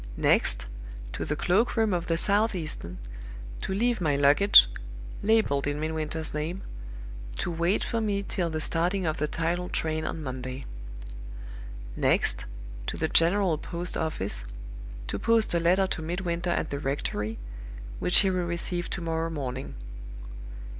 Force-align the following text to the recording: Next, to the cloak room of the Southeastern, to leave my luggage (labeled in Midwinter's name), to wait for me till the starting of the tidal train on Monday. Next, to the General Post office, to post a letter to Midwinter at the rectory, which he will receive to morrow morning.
Next, 0.17 0.65
to 1.13 1.25
the 1.25 1.35
cloak 1.35 1.77
room 1.77 1.93
of 1.93 2.07
the 2.07 2.17
Southeastern, 2.17 2.97
to 3.61 3.71
leave 3.71 4.01
my 4.01 4.15
luggage 4.15 4.67
(labeled 5.21 5.67
in 5.67 5.79
Midwinter's 5.79 6.33
name), 6.33 6.63
to 7.37 7.51
wait 7.51 7.83
for 7.83 8.01
me 8.01 8.23
till 8.23 8.49
the 8.49 8.59
starting 8.59 9.05
of 9.05 9.17
the 9.17 9.27
tidal 9.27 9.69
train 9.69 10.03
on 10.03 10.23
Monday. 10.23 10.65
Next, 11.95 12.45
to 12.87 12.97
the 12.97 13.09
General 13.09 13.59
Post 13.59 13.95
office, 13.95 14.43
to 15.05 15.19
post 15.19 15.53
a 15.53 15.59
letter 15.59 15.85
to 15.85 16.01
Midwinter 16.01 16.49
at 16.49 16.71
the 16.71 16.79
rectory, 16.79 17.37
which 17.99 18.21
he 18.21 18.31
will 18.31 18.45
receive 18.47 18.89
to 18.89 19.01
morrow 19.01 19.29
morning. 19.29 19.75